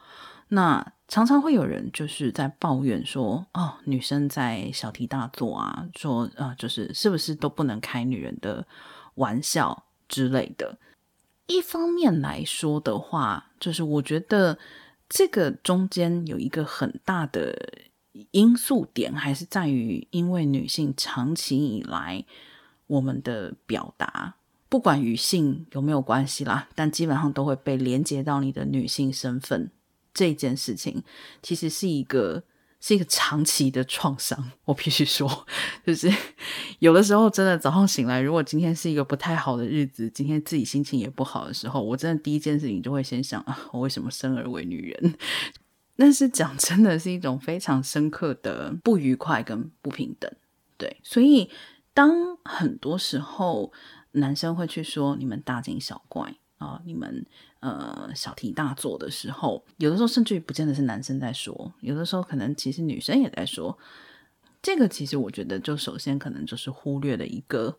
[0.49, 8.67] 那常常会有人就是在抱怨说，哦，女生在小题大做啊，说啊，就是是不是都不能开女人的
[9.15, 10.78] 玩笑之类的。
[11.47, 14.59] 一方面来说的话，就是我觉得
[15.09, 17.57] 这个中间有一个很大的
[18.30, 22.23] 因素点，还是在于因为女性长期以来
[22.86, 24.36] 我们的表达。
[24.76, 29.71] 不管与性有没有关系啦，但基本上都会被连接到你的女性身份
[30.13, 31.01] 这件事情，
[31.41, 32.43] 其实是一个
[32.82, 34.51] 是一个长期的创伤。
[34.65, 35.47] 我必须说，
[35.88, 36.13] 就是
[36.80, 45.15] 有的时候真的早上醒来，如果今天是一个不太好的日子，今天自己心情也不好的时候，我真的第一件事情就会先想啊，我为什么生而为女人？
[45.95, 50.30] 但是讲真的是一种非常深刻的不愉快跟不平等。
[50.78, 51.49] 对，所以
[51.93, 53.71] 当很多时候。
[54.16, 57.26] 男生会去说你们大惊小怪啊，你们
[57.59, 63.78] 呃小题大做的时候，有的时候甚至于不见得是男生在说，有的时候可能其实女生也在说。
[64.61, 67.78] 这个其实我觉得，就首先可能就是忽略了一个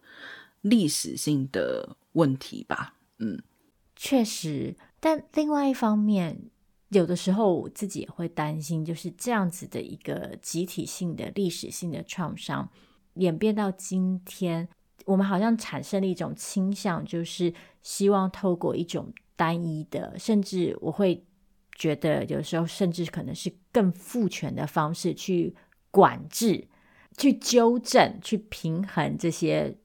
[0.61, 2.95] 历史性的问题吧。
[3.19, 3.43] 嗯，
[3.97, 6.39] 确实，但另外一方面，
[6.91, 12.71] 有的时候我自己也会担心，就是这样子的一个集体性的历史性的创伤
[13.15, 14.69] 演变到今天。
[15.07, 21.25] 我们好像产生了一种倾向，就是希望透过一种单一的，甚至我会
[21.75, 25.55] 觉得有时候甚至可能是更父权的方式去
[25.91, 26.69] 管制、
[27.17, 29.79] 去纠正、去平衡这些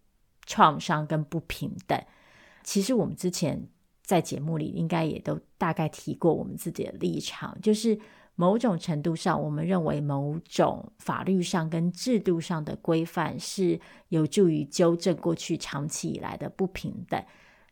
[0.46, 1.98] 创伤跟不平等。
[2.64, 3.68] 其实我们之前
[4.04, 7.98] 在节目里应该也都大概提过我们自己的立场，就是。
[8.36, 13.80] 某种程度上，我们认为某种法律上跟制度上的规范是
[14.10, 17.24] 有助于纠正过去长期以来的不平等。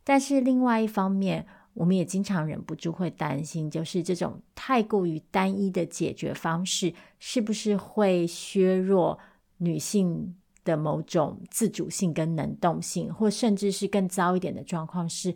[0.04, 9.18] 但是另外一方面，我们也经常忍不住会担心，就是这种太过于单一的解决方式，是不是会削弱
[9.58, 15.34] 女性的某种自主性跟能动性，或甚至是更糟一点的状况是，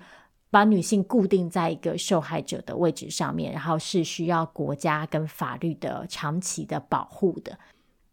[0.53, 7.57] 把女性固定在一个受害者的位置上面，然后是需要国家跟法律的长期的保护的。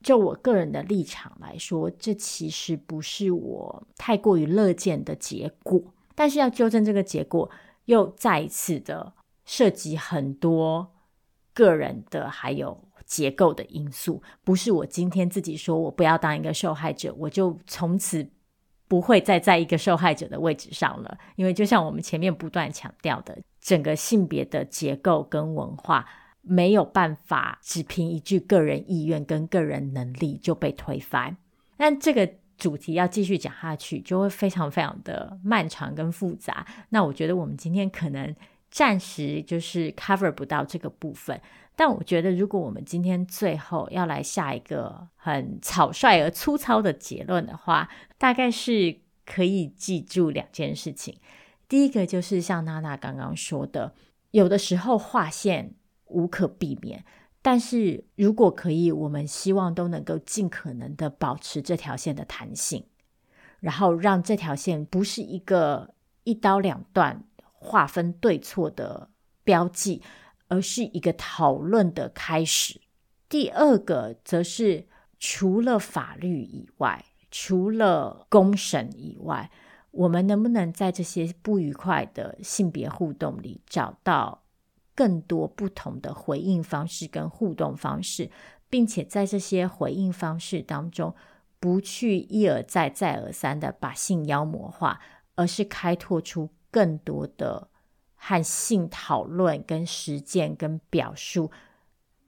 [0.02, 5.82] 就我个人的立场来说，这其实不是我太过于乐见的结果。
[6.14, 7.50] 但是要纠正这个结果，
[7.84, 9.12] 又再一次的
[9.44, 10.90] 涉及很多
[11.52, 18.26] 个人的还有结构的因素，不是我今天自己说我不要当一个受害者，我就从此。
[18.90, 26.04] 不会再在一个受害者的位置上了，因为就像我们前面不断强调的，整个性别的结构跟文化
[26.42, 31.36] 没有办法只凭一句个人意愿跟个人能力就被推翻。
[31.76, 32.28] 但这个
[32.58, 36.66] 主题要继续讲下去，就会非常非常的漫长跟复杂。
[36.88, 38.34] 那我觉得我们今天可能
[38.72, 41.40] 暂时就是 cover 不到这个部分。
[41.76, 47.88] 但我觉得，如果我们今天最后要来下一个很草率而粗糙的结论的话，
[48.20, 51.18] 大概是可以记住两件事情。
[51.66, 53.94] 第一个就是像娜娜刚刚说的，
[54.32, 57.02] 有的时候划线无可避免。
[57.40, 62.84] 但是如果可以，我们希望都能够尽可能的保持这条线的弹性，
[63.60, 65.94] 然后让这条线不是一个
[66.24, 69.08] 一刀两断、划分对错的
[69.42, 70.02] 标记，
[70.48, 72.82] 而是一个讨论的开始。
[73.30, 74.86] 第二个则是
[75.18, 79.50] 除了法律以外，除了公审以外，
[79.92, 84.42] 我们能不能在这些不愉快的性别互动里找到
[84.94, 88.30] 更多不同的回应方式跟互动方式，
[88.68, 91.14] 并且在这些回应方式当中，
[91.58, 95.00] 不去一而再、再而三的把性妖魔化，
[95.34, 97.68] 而是开拓出更多的
[98.14, 101.50] 和性讨论、跟实践、跟表述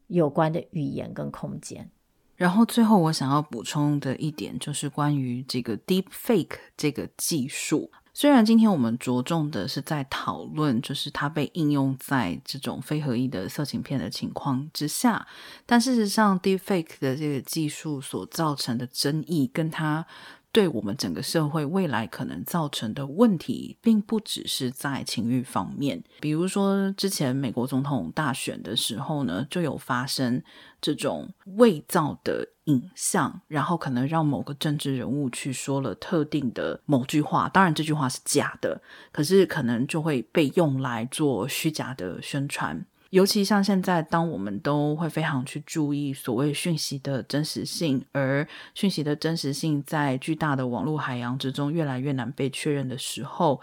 [0.07, 1.91] 有关的语言跟空间。
[2.37, 7.91] 然后最后我想要补充的一点，就是关于这个 Deep Fake 这个技术。
[8.15, 15.27] 虽然今天我们着重的是在讨论，就是它被应用在这种非合意的色情片的情况之下，
[15.65, 20.05] 但事实上，Deepfake 的这个技术所造成的争议，跟它
[20.53, 26.05] 对我们整个社会未来可能造成的问题，并不只是在情欲方面。
[26.21, 30.43] 比如说，之前美国总统大选的时候呢，就有发生
[30.83, 42.85] 这种伪造的影像，然后可能让某个政治人物去说了特定的某句话，当然这句话是假的，可是可能就会被用来做虚假的宣传。
[43.11, 53.61] 尤其像现在，当我们都会非常去注意所谓讯息的真实性，而讯息的真实性在巨大的网络海洋之中越来越难被确认的时候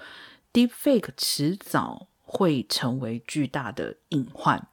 [0.54, 4.68] ，Deepfake 迟早会成为巨大的隐患。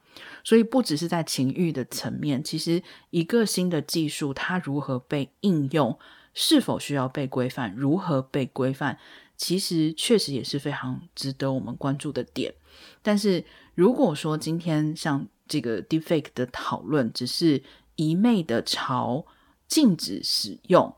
[0.47, 2.81] 所以，不只是在情欲的层面，其实
[3.11, 5.99] 一个新的技术它如何被应用，
[6.35, 8.97] 是否需要被规范，如何被规范，
[9.37, 12.55] 其实确实也是非常值得我们关注的点。
[13.03, 13.45] 但是，
[13.75, 17.61] 如果说今天像这个 deepfake 的讨论，只是
[17.97, 19.27] 一昧的朝
[19.67, 20.95] 禁止使用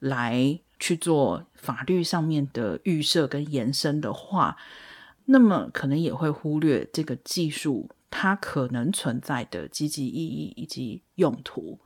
[0.00, 4.56] 来去做法律上面的预设跟延伸的话，
[5.26, 11.78] 那么可能也会忽略这个技术它可能存在的积极意义以及用途。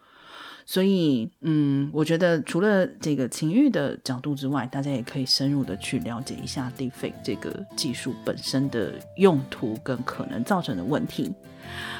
[0.65, 11.35] 所以，嗯，我觉得除了这个情欲的角度之外，大家也可以深入的去了解一下 Deepfake 这个技术本身的用途跟可能造成的问题。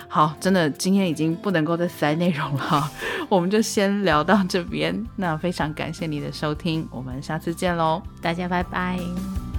[0.07, 2.89] 好，真的今天已经不能够再塞内容了，
[3.29, 5.05] 我们就先聊到这边。
[5.17, 9.52] 那非常感谢你的收听，我们下次见喽，大家拜拜。